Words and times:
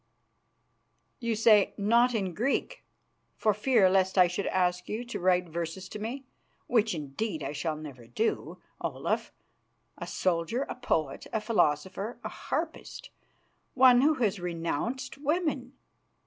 "You 1.19 1.35
say 1.35 1.75
'not 1.77 2.15
in 2.15 2.33
Greek,' 2.33 2.83
for 3.37 3.53
fear 3.53 3.87
lest 3.87 4.17
I 4.17 4.25
should 4.25 4.47
ask 4.47 4.89
you 4.89 5.05
to 5.05 5.19
write 5.19 5.47
verses 5.49 5.87
to 5.89 5.99
me, 5.99 6.25
which, 6.65 6.95
indeed, 6.95 7.43
I 7.43 7.51
shall 7.51 7.75
never 7.75 8.07
do, 8.07 8.59
Olaf. 8.83 9.31
A 9.99 10.07
soldier, 10.07 10.63
a 10.63 10.73
poet, 10.73 11.27
a 11.31 11.39
philosopher, 11.39 12.17
a 12.23 12.29
harpist, 12.29 13.11
one 13.75 14.01
who 14.01 14.15
has 14.15 14.39
renounced 14.39 15.19
women! 15.19 15.73